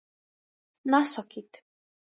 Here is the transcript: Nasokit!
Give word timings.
Nasokit! 0.89 1.51